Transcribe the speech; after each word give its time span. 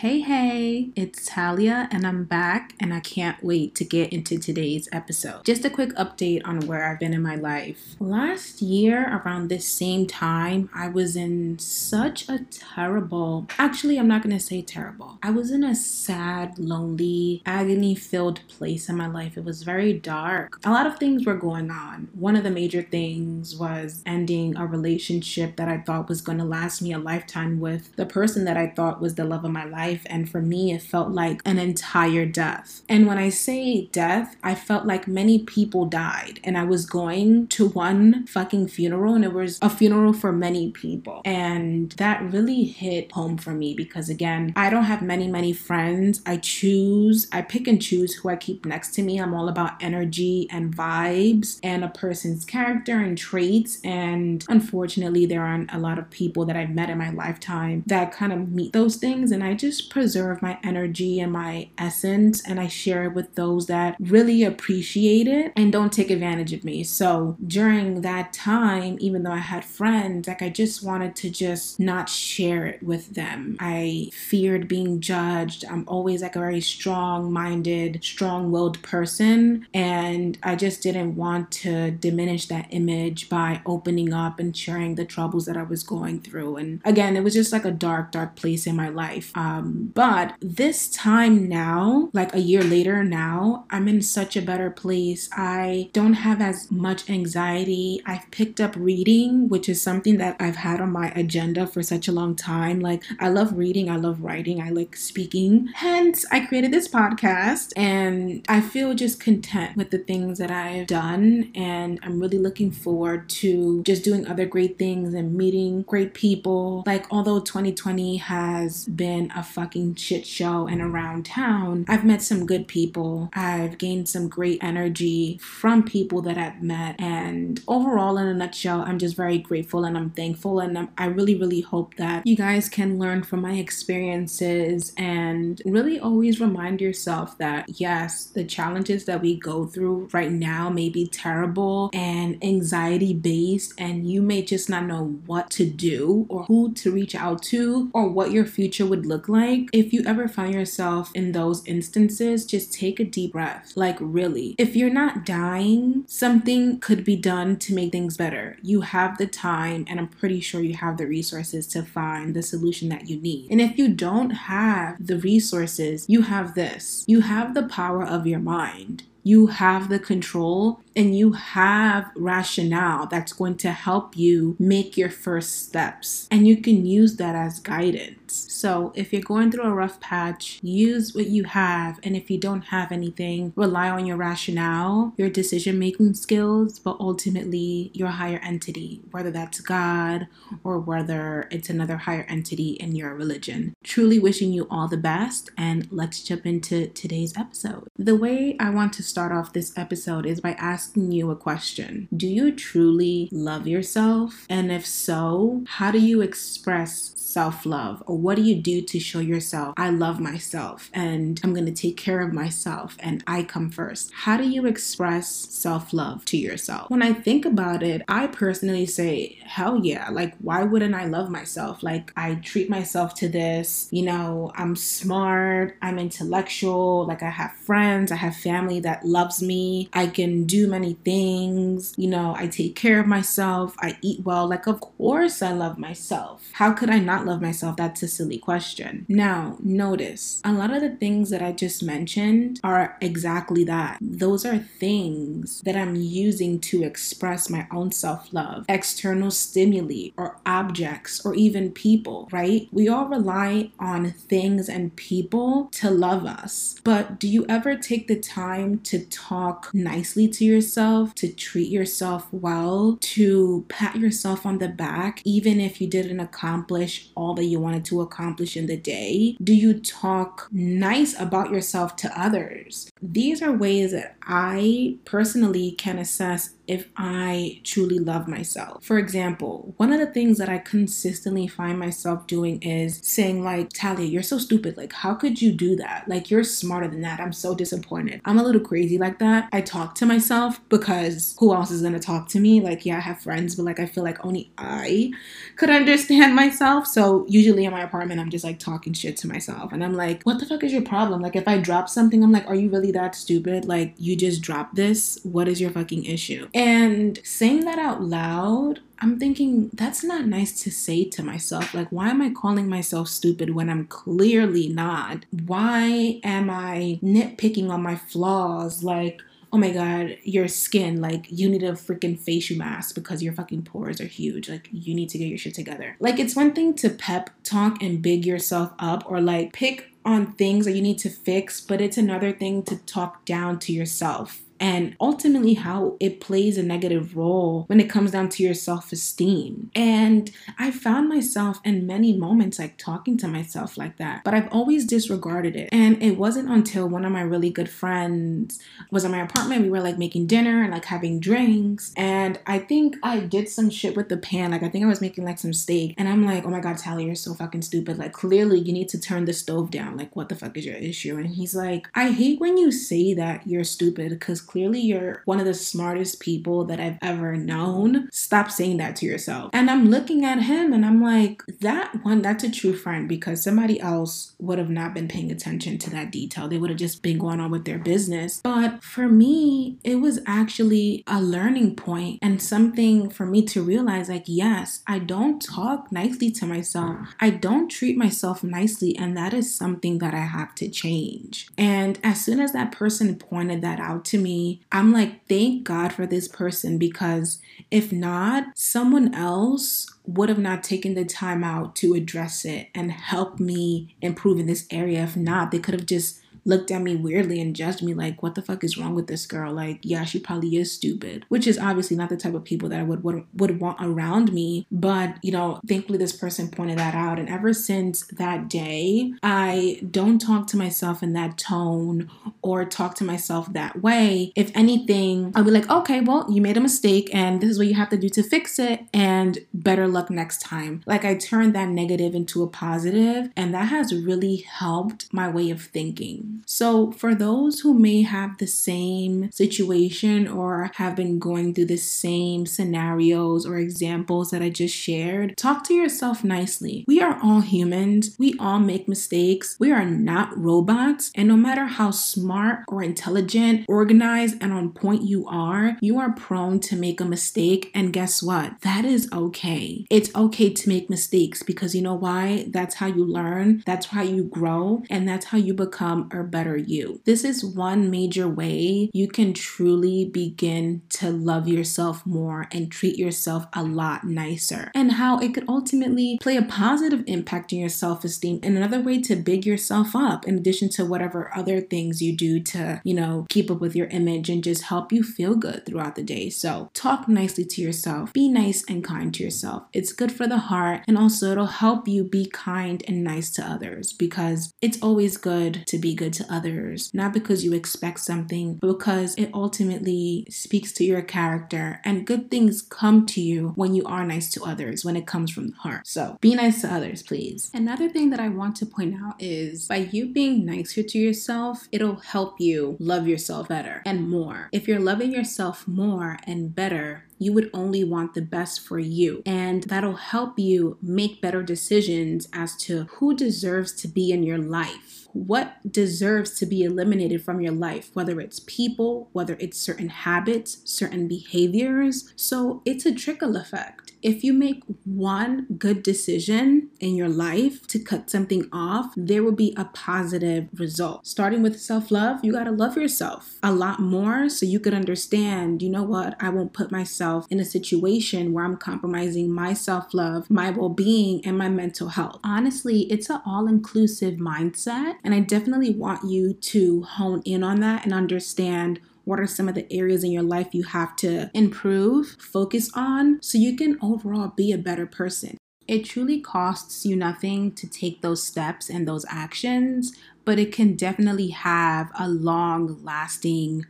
Hey, 0.00 0.20
hey, 0.20 0.53
it's 0.96 1.26
Talia, 1.26 1.88
and 1.90 2.06
I'm 2.06 2.24
back, 2.24 2.74
and 2.80 2.92
I 2.92 3.00
can't 3.00 3.42
wait 3.42 3.74
to 3.76 3.84
get 3.84 4.12
into 4.12 4.38
today's 4.38 4.88
episode. 4.92 5.44
Just 5.44 5.64
a 5.64 5.70
quick 5.70 5.90
update 5.94 6.42
on 6.44 6.66
where 6.66 6.84
I've 6.84 7.00
been 7.00 7.14
in 7.14 7.22
my 7.22 7.36
life. 7.36 7.96
Last 8.00 8.60
year, 8.60 9.20
around 9.24 9.48
this 9.48 9.66
same 9.66 10.06
time, 10.06 10.68
I 10.74 10.88
was 10.88 11.16
in 11.16 11.58
such 11.58 12.28
a 12.28 12.40
terrible, 12.50 13.46
actually, 13.58 13.98
I'm 13.98 14.08
not 14.08 14.22
gonna 14.22 14.40
say 14.40 14.62
terrible, 14.62 15.18
I 15.22 15.30
was 15.30 15.50
in 15.50 15.64
a 15.64 15.74
sad, 15.74 16.58
lonely, 16.58 17.42
agony 17.46 17.94
filled 17.94 18.46
place 18.48 18.88
in 18.88 18.96
my 18.96 19.06
life. 19.06 19.36
It 19.36 19.44
was 19.44 19.62
very 19.62 19.92
dark. 19.92 20.58
A 20.64 20.70
lot 20.70 20.86
of 20.86 20.98
things 20.98 21.24
were 21.24 21.36
going 21.36 21.70
on. 21.70 22.08
One 22.14 22.36
of 22.36 22.44
the 22.44 22.50
major 22.50 22.82
things 22.82 23.56
was 23.56 24.02
ending 24.04 24.56
a 24.56 24.66
relationship 24.66 25.56
that 25.56 25.68
I 25.68 25.78
thought 25.78 26.08
was 26.08 26.20
gonna 26.20 26.44
last 26.44 26.82
me 26.82 26.92
a 26.92 26.98
lifetime 26.98 27.60
with 27.60 27.94
the 27.96 28.06
person 28.06 28.44
that 28.44 28.56
I 28.56 28.66
thought 28.66 29.00
was 29.00 29.14
the 29.14 29.24
love 29.24 29.44
of 29.44 29.50
my 29.50 29.64
life. 29.64 30.02
And 30.06 30.28
for 30.28 30.40
me, 30.40 30.72
it 30.74 30.82
felt 30.82 31.10
like 31.10 31.40
an 31.44 31.58
entire 31.58 32.26
death. 32.26 32.82
And 32.88 33.06
when 33.06 33.18
I 33.18 33.30
say 33.30 33.86
death, 33.86 34.36
I 34.42 34.54
felt 34.54 34.86
like 34.86 35.08
many 35.08 35.38
people 35.38 35.86
died. 35.86 36.40
And 36.44 36.58
I 36.58 36.64
was 36.64 36.86
going 36.86 37.46
to 37.48 37.68
one 37.68 38.26
fucking 38.26 38.68
funeral, 38.68 39.14
and 39.14 39.24
it 39.24 39.32
was 39.32 39.58
a 39.62 39.70
funeral 39.70 40.12
for 40.12 40.32
many 40.32 40.70
people. 40.70 41.22
And 41.24 41.92
that 41.92 42.22
really 42.32 42.64
hit 42.64 43.12
home 43.12 43.38
for 43.38 43.52
me 43.52 43.74
because, 43.74 44.08
again, 44.08 44.52
I 44.56 44.70
don't 44.70 44.84
have 44.84 45.02
many, 45.02 45.28
many 45.28 45.52
friends. 45.52 46.20
I 46.26 46.36
choose, 46.36 47.28
I 47.32 47.42
pick 47.42 47.68
and 47.68 47.80
choose 47.80 48.14
who 48.14 48.28
I 48.28 48.36
keep 48.36 48.66
next 48.66 48.94
to 48.94 49.02
me. 49.02 49.18
I'm 49.18 49.34
all 49.34 49.48
about 49.48 49.82
energy 49.82 50.48
and 50.50 50.74
vibes 50.74 51.58
and 51.62 51.84
a 51.84 51.88
person's 51.88 52.44
character 52.44 52.98
and 52.98 53.16
traits. 53.16 53.80
And 53.84 54.44
unfortunately, 54.48 55.26
there 55.26 55.42
aren't 55.42 55.72
a 55.72 55.78
lot 55.78 55.98
of 55.98 56.10
people 56.10 56.44
that 56.46 56.56
I've 56.56 56.70
met 56.70 56.90
in 56.90 56.98
my 56.98 57.10
lifetime 57.10 57.84
that 57.86 58.12
kind 58.12 58.32
of 58.32 58.50
meet 58.50 58.72
those 58.72 58.96
things. 58.96 59.30
And 59.30 59.44
I 59.44 59.54
just 59.54 59.90
preserve 59.90 60.42
my 60.42 60.58
energy 60.64 61.20
and 61.20 61.32
my 61.32 61.68
essence 61.78 62.42
and 62.46 62.58
I 62.58 62.68
share 62.68 63.04
it 63.04 63.14
with 63.14 63.34
those 63.34 63.66
that 63.66 63.96
really 64.00 64.42
appreciate 64.42 65.26
it 65.26 65.52
and 65.56 65.72
don't 65.72 65.92
take 65.92 66.10
advantage 66.10 66.52
of 66.52 66.64
me. 66.64 66.84
So 66.84 67.36
during 67.46 68.00
that 68.02 68.32
time, 68.32 68.96
even 69.00 69.22
though 69.22 69.32
I 69.32 69.38
had 69.38 69.64
friends, 69.64 70.28
like 70.28 70.42
I 70.42 70.48
just 70.48 70.82
wanted 70.82 71.16
to 71.16 71.30
just 71.30 71.78
not 71.80 72.08
share 72.08 72.66
it 72.66 72.82
with 72.82 73.14
them. 73.14 73.56
I 73.60 74.10
feared 74.12 74.68
being 74.68 75.00
judged. 75.00 75.64
I'm 75.70 75.84
always 75.86 76.22
like 76.22 76.36
a 76.36 76.40
very 76.40 76.60
strong 76.60 77.32
minded, 77.32 78.02
strong 78.02 78.50
willed 78.50 78.80
person. 78.82 79.66
And 79.74 80.38
I 80.42 80.56
just 80.56 80.82
didn't 80.82 81.16
want 81.16 81.50
to 81.52 81.90
diminish 81.90 82.46
that 82.46 82.66
image 82.70 83.28
by 83.28 83.60
opening 83.66 84.12
up 84.12 84.38
and 84.38 84.56
sharing 84.56 84.94
the 84.94 85.04
troubles 85.04 85.46
that 85.46 85.56
I 85.56 85.62
was 85.62 85.82
going 85.82 86.20
through. 86.20 86.56
And 86.56 86.80
again, 86.84 87.16
it 87.16 87.24
was 87.24 87.34
just 87.34 87.52
like 87.52 87.64
a 87.64 87.70
dark, 87.70 88.12
dark 88.12 88.36
place 88.36 88.66
in 88.66 88.76
my 88.76 88.88
life. 88.88 89.32
Um, 89.34 89.92
but 89.94 90.34
this 90.56 90.88
time 90.88 91.48
now, 91.48 92.10
like 92.12 92.34
a 92.34 92.40
year 92.40 92.62
later 92.62 93.02
now, 93.02 93.64
I'm 93.70 93.88
in 93.88 94.02
such 94.02 94.36
a 94.36 94.42
better 94.42 94.70
place. 94.70 95.28
I 95.32 95.90
don't 95.92 96.14
have 96.14 96.40
as 96.40 96.70
much 96.70 97.10
anxiety. 97.10 98.00
I've 98.06 98.30
picked 98.30 98.60
up 98.60 98.74
reading, 98.76 99.48
which 99.48 99.68
is 99.68 99.82
something 99.82 100.18
that 100.18 100.36
I've 100.38 100.56
had 100.56 100.80
on 100.80 100.92
my 100.92 101.10
agenda 101.10 101.66
for 101.66 101.82
such 101.82 102.06
a 102.06 102.12
long 102.12 102.36
time. 102.36 102.80
Like, 102.80 103.02
I 103.18 103.30
love 103.30 103.56
reading, 103.56 103.90
I 103.90 103.96
love 103.96 104.22
writing, 104.22 104.60
I 104.60 104.70
like 104.70 104.96
speaking. 104.96 105.70
Hence, 105.74 106.24
I 106.30 106.40
created 106.40 106.72
this 106.72 106.88
podcast 106.88 107.72
and 107.76 108.44
I 108.48 108.60
feel 108.60 108.94
just 108.94 109.20
content 109.20 109.76
with 109.76 109.90
the 109.90 109.98
things 109.98 110.38
that 110.38 110.50
I've 110.50 110.86
done. 110.86 111.50
And 111.54 111.98
I'm 112.02 112.20
really 112.20 112.38
looking 112.38 112.70
forward 112.70 113.28
to 113.40 113.82
just 113.82 114.04
doing 114.04 114.26
other 114.26 114.46
great 114.46 114.78
things 114.78 115.14
and 115.14 115.34
meeting 115.34 115.82
great 115.82 116.14
people. 116.14 116.84
Like, 116.86 117.06
although 117.10 117.40
2020 117.40 118.18
has 118.18 118.84
been 118.86 119.32
a 119.34 119.42
fucking 119.42 119.96
shit 119.96 120.26
show 120.34 120.66
and 120.66 120.80
around 120.80 121.26
town, 121.26 121.84
I've 121.88 122.04
met 122.04 122.22
some 122.22 122.46
good 122.46 122.66
people. 122.66 123.30
I've 123.34 123.78
gained 123.78 124.08
some 124.08 124.28
great 124.28 124.58
energy 124.62 125.38
from 125.38 125.82
people 125.84 126.20
that 126.22 126.38
I've 126.38 126.62
met. 126.62 126.96
And 126.98 127.60
overall, 127.68 128.18
in 128.18 128.26
a 128.26 128.34
nutshell, 128.34 128.80
I'm 128.82 128.98
just 128.98 129.16
very 129.16 129.38
grateful 129.38 129.84
and 129.84 129.96
I'm 129.96 130.10
thankful. 130.10 130.60
And 130.60 130.78
I'm, 130.78 130.88
I 130.98 131.06
really, 131.06 131.36
really 131.36 131.60
hope 131.60 131.94
that 131.96 132.26
you 132.26 132.36
guys 132.36 132.68
can 132.68 132.98
learn 132.98 133.22
from 133.22 133.40
my 133.40 133.54
experiences 133.54 134.92
and 134.96 135.62
really 135.64 135.98
always 135.98 136.40
remind 136.40 136.80
yourself 136.80 137.38
that 137.38 137.80
yes, 137.80 138.24
the 138.24 138.44
challenges 138.44 139.04
that 139.04 139.22
we 139.22 139.38
go 139.38 139.66
through 139.66 140.08
right 140.12 140.32
now 140.32 140.68
may 140.68 140.88
be 140.88 141.06
terrible 141.06 141.90
and 141.92 142.42
anxiety 142.42 143.14
based, 143.14 143.72
and 143.78 144.10
you 144.10 144.22
may 144.22 144.42
just 144.42 144.68
not 144.68 144.84
know 144.84 145.20
what 145.26 145.50
to 145.50 145.64
do 145.66 146.26
or 146.28 146.44
who 146.44 146.72
to 146.74 146.90
reach 146.90 147.14
out 147.14 147.42
to 147.42 147.90
or 147.92 148.08
what 148.08 148.32
your 148.32 148.46
future 148.46 148.86
would 148.86 149.06
look 149.06 149.28
like, 149.28 149.68
if 149.72 149.92
you 149.92 150.02
ever 150.06 150.23
find 150.28 150.54
yourself 150.54 151.10
in 151.14 151.32
those 151.32 151.66
instances, 151.66 152.44
just 152.44 152.72
take 152.72 153.00
a 153.00 153.04
deep 153.04 153.32
breath. 153.32 153.72
Like, 153.76 153.96
really, 154.00 154.54
if 154.58 154.76
you're 154.76 154.90
not 154.90 155.24
dying, 155.24 156.04
something 156.06 156.80
could 156.80 157.04
be 157.04 157.16
done 157.16 157.58
to 157.58 157.74
make 157.74 157.92
things 157.92 158.16
better. 158.16 158.56
You 158.62 158.82
have 158.82 159.18
the 159.18 159.26
time, 159.26 159.84
and 159.88 159.98
I'm 159.98 160.08
pretty 160.08 160.40
sure 160.40 160.60
you 160.60 160.74
have 160.74 160.96
the 160.96 161.06
resources 161.06 161.66
to 161.68 161.82
find 161.82 162.34
the 162.34 162.42
solution 162.42 162.88
that 162.90 163.08
you 163.08 163.20
need. 163.20 163.50
And 163.50 163.60
if 163.60 163.78
you 163.78 163.88
don't 163.88 164.30
have 164.30 165.06
the 165.06 165.18
resources, 165.18 166.06
you 166.08 166.22
have 166.22 166.54
this 166.54 167.04
you 167.06 167.20
have 167.20 167.54
the 167.54 167.62
power 167.62 168.04
of 168.04 168.26
your 168.26 168.40
mind 168.40 169.04
you 169.24 169.46
have 169.46 169.88
the 169.88 169.98
control 169.98 170.80
and 170.94 171.16
you 171.16 171.32
have 171.32 172.10
rationale 172.14 173.06
that's 173.06 173.32
going 173.32 173.56
to 173.56 173.72
help 173.72 174.16
you 174.16 174.54
make 174.58 174.98
your 174.98 175.08
first 175.08 175.66
steps. 175.66 176.28
And 176.30 176.46
you 176.46 176.58
can 176.58 176.84
use 176.84 177.16
that 177.16 177.34
as 177.34 177.58
guidance. 177.58 178.23
So 178.34 178.92
if 178.94 179.12
you're 179.12 179.22
going 179.22 179.50
through 179.50 179.64
a 179.64 179.74
rough 179.74 180.00
patch, 180.00 180.58
use 180.62 181.14
what 181.14 181.26
you 181.26 181.44
have. 181.44 181.98
And 182.02 182.16
if 182.16 182.30
you 182.30 182.38
don't 182.38 182.62
have 182.62 182.92
anything, 182.92 183.52
rely 183.56 183.88
on 183.90 184.06
your 184.06 184.16
rationale, 184.16 185.14
your 185.16 185.30
decision 185.30 185.78
making 185.78 186.14
skills, 186.14 186.78
but 186.78 186.96
ultimately 187.00 187.90
your 187.94 188.08
higher 188.08 188.40
entity, 188.42 189.00
whether 189.10 189.30
that's 189.30 189.60
God 189.60 190.26
or 190.62 190.78
whether 190.78 191.48
it's 191.50 191.70
another 191.70 191.96
higher 191.98 192.26
entity 192.28 192.72
in 192.72 192.94
your 192.94 193.14
religion. 193.14 193.74
Truly 193.82 194.18
wishing 194.18 194.52
you 194.52 194.66
all 194.70 194.88
the 194.88 194.96
best. 194.96 195.50
And 195.56 195.88
let's 195.90 196.22
jump 196.22 196.46
into 196.46 196.88
today's 196.88 197.36
episode. 197.36 197.88
The 197.98 198.16
way 198.16 198.56
I 198.58 198.70
want 198.70 198.92
to 198.94 199.02
start 199.02 199.32
off 199.32 199.52
this 199.52 199.72
episode 199.76 200.26
is 200.26 200.40
by 200.40 200.52
asking 200.52 201.12
you 201.12 201.30
a 201.30 201.36
question 201.36 202.08
Do 202.14 202.26
you 202.26 202.52
truly 202.52 203.28
love 203.32 203.66
yourself? 203.66 204.46
And 204.48 204.72
if 204.72 204.86
so, 204.86 205.64
how 205.66 205.90
do 205.90 205.98
you 205.98 206.20
express 206.20 207.12
self 207.34 207.66
love? 207.66 208.00
Or 208.06 208.16
what 208.16 208.36
do 208.36 208.42
you 208.42 208.54
do 208.54 208.80
to 208.80 209.00
show 209.00 209.18
yourself, 209.18 209.74
I 209.76 209.90
love 209.90 210.20
myself 210.20 210.88
and 210.94 211.40
I'm 211.42 211.52
going 211.52 211.66
to 211.66 211.72
take 211.72 211.96
care 211.96 212.20
of 212.20 212.32
myself 212.32 212.96
and 213.00 213.24
I 213.26 213.42
come 213.42 213.70
first? 213.70 214.12
How 214.14 214.36
do 214.36 214.48
you 214.48 214.66
express 214.66 215.28
self 215.28 215.92
love 215.92 216.24
to 216.26 216.36
yourself? 216.36 216.90
When 216.90 217.02
I 217.02 217.12
think 217.12 217.44
about 217.44 217.82
it, 217.82 218.02
I 218.08 218.28
personally 218.28 218.86
say, 218.86 219.38
hell 219.42 219.84
yeah. 219.84 220.10
Like, 220.10 220.36
why 220.38 220.62
wouldn't 220.62 220.94
I 220.94 221.06
love 221.06 221.28
myself? 221.28 221.82
Like, 221.82 222.12
I 222.16 222.36
treat 222.36 222.70
myself 222.70 223.14
to 223.16 223.28
this. 223.28 223.88
You 223.90 224.04
know, 224.04 224.52
I'm 224.54 224.76
smart, 224.76 225.76
I'm 225.82 225.98
intellectual, 225.98 227.04
like, 227.06 227.22
I 227.22 227.30
have 227.30 227.52
friends, 227.52 228.12
I 228.12 228.16
have 228.16 228.36
family 228.36 228.78
that 228.80 229.04
loves 229.04 229.42
me, 229.42 229.88
I 229.92 230.06
can 230.06 230.44
do 230.44 230.68
many 230.68 230.94
things. 231.04 231.94
You 231.96 232.08
know, 232.08 232.34
I 232.38 232.46
take 232.46 232.76
care 232.76 233.00
of 233.00 233.08
myself, 233.08 233.74
I 233.80 233.98
eat 234.02 234.24
well. 234.24 234.46
Like, 234.46 234.68
of 234.68 234.80
course, 234.80 235.42
I 235.42 235.52
love 235.52 235.78
myself. 235.78 236.48
How 236.52 236.72
could 236.72 236.90
I 236.90 237.00
not 237.00 237.23
love 237.26 237.42
myself? 237.42 237.76
That's 237.76 238.02
a 238.02 238.08
silly 238.08 238.38
question. 238.38 239.06
Now, 239.08 239.56
notice 239.62 240.40
a 240.44 240.52
lot 240.52 240.72
of 240.72 240.82
the 240.82 240.96
things 240.96 241.30
that 241.30 241.42
I 241.42 241.52
just 241.52 241.82
mentioned 241.82 242.60
are 242.62 242.96
exactly 243.00 243.64
that. 243.64 243.98
Those 244.00 244.44
are 244.44 244.58
things 244.58 245.60
that 245.62 245.76
I'm 245.76 245.94
using 245.94 246.60
to 246.60 246.82
express 246.82 247.50
my 247.50 247.66
own 247.70 247.92
self 247.92 248.32
love, 248.32 248.64
external 248.68 249.30
stimuli 249.30 250.10
or 250.16 250.38
objects 250.46 251.24
or 251.24 251.34
even 251.34 251.72
people, 251.72 252.28
right? 252.32 252.68
We 252.72 252.88
all 252.88 253.06
rely 253.06 253.72
on 253.78 254.12
things 254.12 254.68
and 254.68 254.94
people 254.96 255.68
to 255.72 255.90
love 255.90 256.26
us. 256.26 256.80
But 256.84 257.18
do 257.18 257.28
you 257.28 257.46
ever 257.48 257.76
take 257.76 258.08
the 258.08 258.18
time 258.18 258.80
to 258.80 259.04
talk 259.06 259.70
nicely 259.72 260.28
to 260.28 260.44
yourself, 260.44 261.14
to 261.16 261.32
treat 261.32 261.70
yourself 261.70 262.28
well, 262.32 262.98
to 263.00 263.64
pat 263.68 263.96
yourself 263.96 264.46
on 264.46 264.58
the 264.58 264.68
back, 264.68 265.20
even 265.24 265.60
if 265.60 265.80
you 265.80 265.86
didn't 265.86 266.20
accomplish 266.20 267.10
all 267.14 267.34
that 267.34 267.44
you 267.44 267.60
wanted 267.60 267.84
to 267.86 268.00
accomplish 268.00 268.56
in 268.56 268.66
the 268.66 268.76
day? 268.76 269.36
Do 269.42 269.54
you 269.54 269.74
talk 269.74 270.48
nice 270.50 271.18
about 271.18 271.50
yourself 271.50 271.96
to 271.96 272.20
others? 272.20 272.90
These 273.02 273.42
are 273.42 273.52
ways 273.52 273.92
that 273.92 274.16
I 274.22 274.96
personally 275.04 275.72
can 275.72 275.98
assess 275.98 276.53
if 276.66 276.88
I 276.96 277.60
truly 277.64 277.98
love 277.98 278.28
myself. 278.28 278.84
For 278.84 278.98
example, 278.98 279.74
one 279.76 279.92
of 279.92 280.00
the 280.00 280.06
things 280.06 280.38
that 280.38 280.48
I 280.48 280.58
consistently 280.58 281.46
find 281.46 281.78
myself 281.78 282.26
doing 282.26 282.62
is 282.62 283.00
saying, 283.02 283.42
like, 283.44 283.70
Talia, 283.72 284.06
you're 284.06 284.22
so 284.22 284.38
stupid. 284.38 284.76
Like, 284.76 284.92
how 284.92 285.14
could 285.14 285.40
you 285.42 285.52
do 285.52 285.76
that? 285.76 286.04
Like, 286.08 286.30
you're 286.30 286.44
smarter 286.44 286.88
than 286.88 287.02
that. 287.02 287.20
I'm 287.20 287.32
so 287.32 287.54
disappointed. 287.54 288.20
I'm 288.24 288.38
a 288.38 288.42
little 288.42 288.60
crazy 288.60 288.98
like 288.98 289.18
that. 289.18 289.48
I 289.52 289.60
talk 289.60 289.94
to 289.96 290.06
myself 290.06 290.60
because 290.68 291.36
who 291.38 291.54
else 291.54 291.70
is 291.70 291.82
gonna 291.82 292.00
talk 292.00 292.28
to 292.30 292.40
me? 292.40 292.60
Like, 292.60 292.86
yeah, 292.86 292.96
I 292.96 293.00
have 293.00 293.20
friends, 293.20 293.56
but 293.56 293.64
like, 293.64 293.80
I 293.80 293.86
feel 293.86 294.04
like 294.04 294.24
only 294.24 294.50
I 294.58 295.12
could 295.56 295.70
understand 295.70 296.34
myself. 296.34 296.86
So, 296.86 297.26
usually 297.28 297.64
in 297.64 297.72
my 297.72 297.82
apartment, 297.82 298.20
I'm 298.20 298.30
just 298.30 298.44
like 298.44 298.58
talking 298.58 298.92
shit 298.92 299.16
to 299.18 299.28
myself. 299.28 299.72
And 299.72 299.84
I'm 299.84 299.94
like, 299.94 300.22
what 300.22 300.38
the 300.38 300.46
fuck 300.46 300.64
is 300.64 300.72
your 300.72 300.82
problem? 300.82 301.20
Like, 301.20 301.36
if 301.36 301.46
I 301.46 301.58
drop 301.58 301.88
something, 301.88 302.22
I'm 302.22 302.32
like, 302.32 302.46
are 302.46 302.54
you 302.54 302.70
really 302.70 302.92
that 302.92 303.14
stupid? 303.14 303.64
Like, 303.64 303.94
you 303.98 304.16
just 304.16 304.42
dropped 304.42 304.74
this. 304.74 305.18
What 305.22 305.48
is 305.48 305.60
your 305.60 305.70
fucking 305.70 306.04
issue? 306.04 306.48
And 306.54 307.18
saying 307.24 307.64
that 307.64 307.80
out 307.80 308.00
loud, 308.00 308.80
I'm 309.00 309.18
thinking 309.18 309.70
that's 309.74 310.04
not 310.04 310.24
nice 310.26 310.62
to 310.62 310.70
say 310.70 311.04
to 311.04 311.22
myself. 311.22 311.74
Like, 311.74 311.88
why 311.90 312.10
am 312.10 312.22
I 312.22 312.30
calling 312.30 312.68
myself 312.68 313.08
stupid 313.08 313.50
when 313.50 313.68
I'm 313.68 313.86
clearly 313.86 314.68
not? 314.68 315.24
Why 315.46 316.20
am 316.22 316.48
I 316.48 317.00
nitpicking 317.02 317.70
on 317.70 317.82
my 317.82 317.96
flaws? 317.96 318.84
Like, 318.84 319.20
oh 319.52 319.58
my 319.58 319.70
god, 319.70 320.16
your 320.22 320.48
skin, 320.48 321.00
like 321.00 321.26
you 321.28 321.48
need 321.48 321.64
a 321.64 321.72
freaking 321.72 322.18
facial 322.18 322.56
mask 322.56 322.94
because 322.94 323.22
your 323.22 323.32
fucking 323.32 323.62
pores 323.62 324.00
are 324.00 324.06
huge. 324.06 324.48
Like 324.48 324.68
you 324.72 324.94
need 324.94 325.10
to 325.10 325.18
get 325.18 325.26
your 325.28 325.38
shit 325.38 325.54
together. 325.54 325.96
Like 325.98 326.20
it's 326.20 326.36
one 326.36 326.52
thing 326.52 326.74
to 326.74 326.88
pep 326.88 327.30
talk 327.42 327.82
and 327.82 328.00
big 328.00 328.24
yourself 328.24 328.72
up 328.78 329.04
or 329.06 329.20
like 329.20 329.52
pick 329.52 329.90
on 330.04 330.32
things 330.32 330.66
that 330.66 330.72
you 330.72 330.82
need 330.82 330.98
to 330.98 331.10
fix, 331.10 331.60
but 331.60 331.80
it's 331.80 331.98
another 331.98 332.32
thing 332.32 332.62
to 332.64 332.76
talk 332.78 333.24
down 333.24 333.58
to 333.60 333.72
yourself 333.72 334.43
and 334.60 334.96
ultimately 335.00 335.54
how 335.54 335.96
it 336.00 336.20
plays 336.20 336.58
a 336.58 336.62
negative 336.62 337.16
role 337.16 337.64
when 337.66 337.80
it 337.80 337.90
comes 337.90 338.10
down 338.10 338.28
to 338.30 338.42
your 338.42 338.54
self 338.54 338.92
esteem. 338.92 339.70
And 339.74 340.30
I 340.58 340.70
found 340.70 341.08
myself 341.08 341.60
in 341.64 341.86
many 341.86 342.12
moments 342.12 342.58
like 342.58 342.76
talking 342.78 343.16
to 343.18 343.28
myself 343.28 343.76
like 343.76 343.96
that, 343.98 344.22
but 344.24 344.34
I've 344.34 344.52
always 344.52 344.84
disregarded 344.84 345.56
it. 345.56 345.68
And 345.72 346.02
it 346.02 346.16
wasn't 346.16 346.48
until 346.48 346.88
one 346.88 347.04
of 347.04 347.12
my 347.12 347.22
really 347.22 347.50
good 347.50 347.68
friends 347.68 348.58
was 348.90 349.04
in 349.04 349.10
my 349.10 349.22
apartment, 349.22 349.62
we 349.62 349.70
were 349.70 349.80
like 349.80 349.98
making 349.98 350.26
dinner 350.26 350.62
and 350.62 350.72
like 350.72 350.84
having 350.84 351.20
drinks. 351.20 351.92
And 351.96 352.38
I 352.46 352.58
think 352.58 352.96
I 353.02 353.20
did 353.20 353.48
some 353.48 353.70
shit 353.70 353.96
with 353.96 354.08
the 354.08 354.16
pan. 354.16 354.50
Like, 354.50 354.62
I 354.62 354.68
think 354.68 354.84
I 354.84 354.88
was 354.88 355.00
making 355.00 355.24
like 355.24 355.38
some 355.38 355.52
steak. 355.52 355.94
And 355.98 356.08
I'm 356.08 356.24
like, 356.24 356.44
oh 356.44 356.50
my 356.50 356.60
God, 356.60 356.78
Tally, 356.78 357.06
you're 357.06 357.14
so 357.14 357.34
fucking 357.34 357.62
stupid. 357.62 357.98
Like, 357.98 358.12
clearly 358.12 358.60
you 358.60 358.72
need 358.72 358.88
to 358.90 359.00
turn 359.00 359.24
the 359.24 359.32
stove 359.32 359.70
down. 359.70 359.96
Like, 359.96 360.14
what 360.14 360.28
the 360.28 360.36
fuck 360.36 360.56
is 360.56 360.66
your 360.66 360.76
issue? 360.76 361.16
And 361.16 361.28
he's 361.28 361.54
like, 361.54 361.88
I 361.94 362.10
hate 362.10 362.40
when 362.40 362.56
you 362.56 362.70
say 362.70 363.14
that 363.14 363.46
you're 363.46 363.64
stupid 363.64 364.10
because 364.10 364.43
clearly 364.46 364.80
you're 364.80 365.22
one 365.24 365.40
of 365.40 365.46
the 365.46 365.54
smartest 365.54 366.20
people 366.20 366.64
that 366.66 366.80
I've 366.80 366.98
ever 367.02 367.36
known. 367.36 368.08
Stop 368.12 368.50
saying 368.50 368.78
that 368.78 368.96
to 368.96 369.06
yourself. 369.06 369.50
And 369.52 369.70
I'm 369.70 369.90
looking 369.90 370.24
at 370.24 370.42
him 370.42 370.72
and 370.72 370.84
I'm 370.84 371.02
like, 371.02 371.42
that 371.60 372.04
one, 372.04 372.22
that's 372.22 372.44
a 372.44 372.50
true 372.50 372.76
friend 372.76 373.08
because 373.08 373.42
somebody 373.42 373.80
else 373.80 374.34
would 374.38 374.58
have 374.58 374.70
not 374.70 374.94
been 374.94 375.08
paying 375.08 375.30
attention 375.30 375.78
to 375.78 375.90
that 375.90 376.10
detail. 376.10 376.48
They 376.48 376.58
would 376.58 376.70
have 376.70 376.78
just 376.78 377.02
been 377.02 377.18
going 377.18 377.40
on 377.40 377.50
with 377.50 377.64
their 377.64 377.78
business. 377.78 378.40
But 378.42 378.82
for 378.82 379.08
me, 379.08 379.78
it 379.84 379.96
was 379.96 380.20
actually 380.26 381.04
a 381.06 381.20
learning 381.20 381.76
point 381.76 382.18
and 382.22 382.42
something 382.42 383.10
for 383.10 383.26
me 383.26 383.44
to 383.46 383.62
realize 383.62 384.08
like, 384.08 384.24
yes, 384.26 384.82
I 384.86 384.98
don't 384.98 385.40
talk 385.40 385.90
nicely 385.92 386.30
to 386.32 386.46
myself. 386.46 387.08
I 387.20 387.30
don't 387.30 387.68
treat 387.68 387.96
myself 387.96 388.42
nicely. 388.42 388.96
And 388.96 389.16
that 389.16 389.34
is 389.34 389.54
something 389.54 389.98
that 389.98 390.14
I 390.14 390.20
have 390.20 390.54
to 390.56 390.68
change. 390.68 391.48
And 391.56 391.98
as 392.02 392.24
soon 392.24 392.40
as 392.40 392.52
that 392.52 392.72
person 392.72 393.16
pointed 393.16 393.62
that 393.62 393.80
out 393.80 394.04
to 394.06 394.18
me, 394.18 394.33
I'm 394.72 394.92
like, 394.92 395.26
thank 395.28 395.64
God 395.64 395.92
for 395.92 396.06
this 396.06 396.28
person 396.28 396.78
because 396.78 397.40
if 397.70 397.92
not, 397.92 398.44
someone 398.54 399.14
else 399.14 399.90
would 400.06 400.28
have 400.28 400.38
not 400.38 400.62
taken 400.62 400.94
the 400.94 401.04
time 401.04 401.42
out 401.42 401.74
to 401.76 401.94
address 401.94 402.44
it 402.44 402.68
and 402.74 402.92
help 402.92 403.40
me 403.40 403.96
improve 404.00 404.38
in 404.38 404.46
this 404.46 404.66
area. 404.70 405.02
If 405.02 405.16
not, 405.16 405.50
they 405.50 405.58
could 405.58 405.74
have 405.74 405.86
just 405.86 406.20
looked 406.44 406.70
at 406.70 406.82
me 406.82 406.96
weirdly 406.96 407.40
and 407.40 407.56
judged 407.56 407.82
me 407.82 407.94
like, 407.94 408.22
what 408.22 408.34
the 408.34 408.42
fuck 408.42 408.64
is 408.64 408.76
wrong 408.76 408.94
with 408.94 409.06
this 409.06 409.26
girl? 409.26 409.52
Like, 409.52 409.80
yeah, 409.82 410.04
she 410.04 410.18
probably 410.18 410.56
is 410.56 410.72
stupid, 410.72 411.24
which 411.28 411.46
is 411.46 411.58
obviously 411.58 411.96
not 411.96 412.08
the 412.08 412.16
type 412.16 412.34
of 412.34 412.44
people 412.44 412.68
that 412.68 412.80
I 412.80 412.82
would 412.82 413.04
would, 413.04 413.24
would 413.34 413.60
want 413.60 413.78
around 413.80 414.32
me. 414.32 414.66
But, 414.70 415.16
you 415.22 415.32
know, 415.32 415.60
thankfully 415.66 415.98
this 415.98 416.12
person 416.12 416.50
pointed 416.50 416.78
that 416.78 416.94
out. 416.94 417.18
And 417.18 417.28
ever 417.28 417.52
since 417.52 418.06
that 418.08 418.48
day, 418.48 419.12
I 419.22 419.80
don't 419.90 420.18
talk 420.18 420.46
to 420.48 420.56
myself 420.56 421.02
in 421.02 421.12
that 421.14 421.38
tone 421.38 422.10
or 422.42 422.64
talk 422.64 422.94
to 422.96 423.04
myself 423.04 423.52
that 423.52 423.82
way. 423.82 424.32
If 424.34 424.50
anything, 424.54 425.32
I'll 425.34 425.44
be 425.44 425.50
like, 425.50 425.70
okay, 425.70 426.00
well, 426.00 426.26
you 426.30 426.40
made 426.40 426.56
a 426.56 426.60
mistake 426.60 427.10
and 427.12 427.40
this 427.40 427.50
is 427.50 427.58
what 427.58 427.66
you 427.66 427.74
have 427.74 427.90
to 427.90 427.96
do 427.96 428.08
to 428.10 428.22
fix 428.22 428.58
it 428.58 428.84
and 428.92 429.38
better 429.52 429.86
luck 429.86 430.10
next 430.10 430.40
time. 430.40 430.82
Like 430.86 431.04
I 431.04 431.14
turned 431.14 431.54
that 431.54 431.68
negative 431.68 432.14
into 432.14 432.42
a 432.42 432.48
positive 432.48 433.30
and 433.36 433.54
that 433.54 433.68
has 433.68 433.94
really 433.94 434.36
helped 434.36 435.12
my 435.12 435.28
way 435.28 435.50
of 435.50 435.62
thinking. 435.62 436.33
So, 436.46 436.92
for 436.92 437.14
those 437.14 437.60
who 437.60 437.74
may 437.74 438.02
have 438.02 438.38
the 438.38 438.46
same 438.46 439.30
situation 439.32 440.26
or 440.28 440.70
have 440.74 440.96
been 440.96 441.18
going 441.18 441.54
through 441.54 441.66
the 441.66 441.76
same 441.76 442.46
scenarios 442.46 443.46
or 443.46 443.58
examples 443.58 444.30
that 444.30 444.42
I 444.42 444.50
just 444.50 444.74
shared, 444.74 445.36
talk 445.36 445.64
to 445.64 445.74
yourself 445.74 446.24
nicely. 446.24 446.84
We 446.86 447.00
are 447.00 447.18
all 447.22 447.40
humans, 447.40 448.16
we 448.18 448.34
all 448.38 448.58
make 448.58 448.88
mistakes, 448.88 449.56
we 449.58 449.72
are 449.72 449.84
not 449.84 450.36
robots, 450.36 451.10
and 451.14 451.28
no 451.28 451.36
matter 451.36 451.66
how 451.66 451.90
smart 451.90 452.60
or 452.68 452.82
intelligent, 452.82 453.64
organized, 453.68 454.36
and 454.40 454.52
on 454.52 454.72
point 454.72 455.02
you 455.02 455.26
are, 455.26 455.76
you 455.80 455.98
are 455.98 456.12
prone 456.12 456.60
to 456.60 456.76
make 456.76 457.00
a 457.00 457.04
mistake. 457.04 457.70
And 457.74 457.92
guess 457.92 458.22
what? 458.22 458.60
That 458.60 458.84
is 458.84 459.08
okay. 459.12 459.86
It's 459.90 460.14
okay 460.14 460.52
to 460.52 460.68
make 460.68 460.90
mistakes 460.90 461.42
because 461.42 461.74
you 461.74 461.82
know 461.82 461.94
why? 461.94 462.46
That's 462.48 462.76
how 462.76 462.86
you 462.86 463.04
learn, 463.04 463.62
that's 463.66 463.86
how 463.86 464.02
you 464.02 464.24
grow, 464.24 464.82
and 464.90 465.08
that's 465.08 465.26
how 465.26 465.38
you 465.38 465.54
become 465.54 466.08
better 466.24 466.56
you. 466.56 467.00
This 467.04 467.24
is 467.24 467.44
one 467.44 467.90
major 467.90 468.28
way 468.28 468.90
you 468.92 469.08
can 469.08 469.32
truly 469.32 470.04
begin 470.04 470.82
to 470.90 471.10
love 471.10 471.48
yourself 471.48 472.04
more 472.06 472.46
and 472.52 472.70
treat 472.70 472.96
yourself 472.98 473.46
a 473.52 473.62
lot 473.62 474.04
nicer, 474.04 474.70
and 474.74 474.92
how 474.92 475.18
it 475.18 475.34
could 475.34 475.44
ultimately 475.48 476.18
play 476.20 476.36
a 476.36 476.42
positive 476.42 477.04
impact 477.06 477.52
on 477.52 477.58
your 477.58 477.68
self 477.68 478.04
esteem 478.04 478.40
and 478.42 478.56
another 478.56 478.80
way 478.80 479.00
to 479.02 479.16
big 479.16 479.44
yourself 479.44 479.94
up, 479.94 480.26
in 480.26 480.36
addition 480.36 480.68
to 480.70 480.84
whatever 480.84 481.30
other 481.36 481.60
things 481.60 482.02
you 482.02 482.16
do 482.16 482.40
to, 482.40 482.80
you 482.84 482.94
know, 482.94 483.26
keep 483.28 483.50
up 483.50 483.60
with 483.60 483.76
your 483.76 483.88
image 483.88 484.28
and 484.28 484.44
just 484.44 484.64
help 484.64 484.92
you 484.92 485.02
feel 485.02 485.34
good 485.34 485.66
throughout 485.66 485.96
the 485.96 486.02
day. 486.02 486.30
So, 486.30 486.70
talk 486.74 487.08
nicely 487.08 487.44
to 487.44 487.60
yourself, 487.60 488.12
be 488.12 488.28
nice 488.28 488.64
and 488.68 488.82
kind 488.82 489.12
to 489.14 489.22
yourself. 489.22 489.64
It's 489.72 489.92
good 489.92 490.12
for 490.12 490.26
the 490.26 490.38
heart, 490.38 490.82
and 490.88 490.96
also 490.96 491.32
it'll 491.32 491.46
help 491.46 491.86
you 491.88 492.04
be 492.04 492.26
kind 492.26 492.82
and 492.88 493.04
nice 493.04 493.30
to 493.32 493.42
others 493.42 493.92
because 493.92 494.52
it's 494.62 494.80
always 494.82 495.16
good 495.16 495.64
to 495.66 495.78
be 495.78 495.94
good 495.94 496.12
to 496.14 496.26
others, 496.32 496.90
not 496.94 497.12
because 497.12 497.44
you 497.44 497.52
expect 497.52 498.00
something, 498.00 498.56
but 498.56 498.66
because 498.66 499.14
it 499.16 499.30
ultimately 499.34 500.26
speaks 500.30 500.72
to 500.72 500.84
your 500.84 501.02
character 501.02 501.80
and 501.84 502.06
good 502.06 502.30
things 502.30 502.62
come 502.62 503.06
to 503.06 503.20
you 503.20 503.52
when 503.56 503.74
you 503.74 503.84
are 503.84 504.04
nice 504.04 504.30
to 504.32 504.44
others, 504.44 504.84
when 504.84 504.96
it 504.96 505.06
comes 505.06 505.30
from 505.30 505.48
the 505.48 505.56
heart. 505.56 505.86
So 505.86 506.16
be 506.20 506.34
nice 506.34 506.60
to 506.62 506.72
others, 506.72 507.02
please. 507.02 507.50
Another 507.54 507.88
thing 507.88 508.10
that 508.10 508.20
I 508.20 508.28
want 508.28 508.56
to 508.56 508.66
point 508.66 508.94
out 508.94 509.14
is 509.18 509.68
by 509.68 509.76
you 509.76 510.12
being 510.12 510.44
nicer 510.44 510.82
to 510.82 510.98
yourself, 510.98 511.68
it'll 511.72 511.96
help 511.96 512.40
you 512.40 512.76
love 512.78 513.06
yourself 513.06 513.48
better 513.48 513.82
and 513.84 514.08
more. 514.08 514.48
If 514.52 514.66
you're 514.68 514.80
loving 514.80 515.12
yourself 515.12 515.66
more 515.68 516.18
and 516.26 516.54
better, 516.54 517.04
you 517.18 517.32
would 517.32 517.50
only 517.52 517.84
want 517.84 518.14
the 518.14 518.22
best 518.22 518.60
for 518.60 518.78
you. 518.78 519.22
And 519.26 519.64
that'll 519.64 519.96
help 519.96 520.38
you 520.38 520.78
make 520.82 521.20
better 521.20 521.42
decisions 521.42 522.28
as 522.32 522.56
to 522.58 522.84
who 522.84 523.14
deserves 523.14 523.72
to 523.74 523.88
be 523.88 524.10
in 524.10 524.22
your 524.22 524.38
life. 524.38 525.08
What 525.12 525.56
deserves 525.70 526.36
to 526.38 526.46
be 526.46 526.64
eliminated 526.64 527.22
from 527.22 527.40
your 527.40 527.52
life, 527.52 527.90
whether 527.94 528.20
it's 528.20 528.40
people, 528.40 529.08
whether 529.12 529.36
it's 529.38 529.58
certain 529.58 529.88
habits, 529.88 530.58
certain 530.64 531.06
behaviors. 531.06 532.12
So 532.16 532.62
it's 532.64 532.84
a 532.84 532.94
trickle 532.94 533.36
effect 533.36 533.84
if 534.04 534.22
you 534.22 534.34
make 534.34 534.62
one 534.84 535.46
good 535.56 535.82
decision 535.82 536.68
in 536.78 536.94
your 536.94 537.08
life 537.08 537.66
to 537.68 537.78
cut 537.78 538.10
something 538.10 538.46
off, 538.52 538.92
there 538.96 539.22
will 539.22 539.32
be 539.32 539.54
a 539.56 539.64
positive 539.64 540.46
result. 540.54 541.06
Starting 541.06 541.42
with 541.42 541.58
self 541.58 541.90
love, 541.90 542.22
you 542.22 542.30
got 542.30 542.44
to 542.44 542.50
love 542.50 542.76
yourself 542.76 543.38
a 543.42 543.50
lot 543.50 543.80
more 543.80 544.28
so 544.28 544.44
you 544.44 544.60
could 544.60 544.74
understand, 544.74 545.62
you 545.62 545.70
know 545.70 545.82
what, 545.82 546.16
I 546.20 546.28
won't 546.28 546.52
put 546.52 546.70
myself 546.70 546.94
in 547.30 547.40
a 547.40 547.44
situation 547.44 548.32
where 548.32 548.44
I'm 548.44 548.56
compromising 548.56 549.30
my 549.30 549.52
self 549.52 549.94
love, 549.94 550.30
my 550.30 550.50
well 550.50 550.68
being, 550.68 551.24
and 551.24 551.36
my 551.36 551.48
mental 551.48 551.88
health. 551.88 552.18
Honestly, 552.24 552.82
it's 552.90 553.10
an 553.10 553.20
all 553.26 553.46
inclusive 553.46 554.14
mindset, 554.14 554.94
and 555.04 555.14
I 555.14 555.20
definitely 555.20 555.70
want 555.70 556.08
you 556.08 556.34
to 556.34 556.82
hone 556.82 557.22
in 557.24 557.42
on 557.42 557.60
that 557.60 557.84
and 557.84 557.92
understand 557.92 558.80
what 559.04 559.20
are 559.20 559.26
some 559.26 559.48
of 559.48 559.54
the 559.54 559.70
areas 559.70 560.02
in 560.02 560.10
your 560.10 560.22
life 560.22 560.48
you 560.54 560.62
have 560.62 560.96
to 560.96 561.30
improve, 561.34 562.16
focus 562.18 562.70
on, 562.74 563.20
so 563.22 563.36
you 563.38 563.56
can 563.56 563.78
overall 563.82 564.28
be 564.28 564.50
a 564.50 564.58
better 564.58 564.86
person? 564.86 565.36
It 565.66 565.84
truly 565.84 566.20
costs 566.20 566.84
you 566.84 566.94
nothing 566.96 567.52
to 567.52 567.66
take 567.66 568.02
those 568.02 568.22
steps 568.22 568.68
and 568.68 568.86
those 568.86 569.06
actions, 569.08 569.92
but 570.24 570.38
it 570.38 570.52
can 570.52 570.74
definitely 570.74 571.28
have 571.28 571.90
a 571.98 572.08
long 572.08 572.82
lasting 572.82 573.64